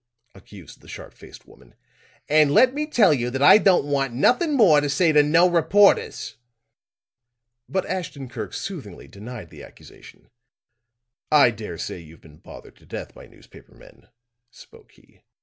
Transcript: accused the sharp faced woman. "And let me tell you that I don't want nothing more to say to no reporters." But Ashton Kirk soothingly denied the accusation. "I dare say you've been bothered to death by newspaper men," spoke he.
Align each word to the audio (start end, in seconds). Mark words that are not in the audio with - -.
accused 0.33 0.81
the 0.81 0.87
sharp 0.87 1.13
faced 1.13 1.45
woman. 1.47 1.75
"And 2.27 2.49
let 2.51 2.73
me 2.73 2.87
tell 2.87 3.13
you 3.13 3.29
that 3.29 3.43
I 3.43 3.59
don't 3.59 3.85
want 3.85 4.15
nothing 4.15 4.55
more 4.55 4.81
to 4.81 4.89
say 4.89 5.11
to 5.11 5.21
no 5.21 5.47
reporters." 5.47 6.37
But 7.69 7.85
Ashton 7.85 8.27
Kirk 8.27 8.55
soothingly 8.55 9.07
denied 9.07 9.51
the 9.51 9.61
accusation. 9.61 10.31
"I 11.31 11.51
dare 11.51 11.77
say 11.77 11.99
you've 11.99 12.19
been 12.21 12.37
bothered 12.39 12.77
to 12.77 12.85
death 12.87 13.13
by 13.13 13.27
newspaper 13.27 13.75
men," 13.75 14.07
spoke 14.49 14.93
he. 14.93 15.21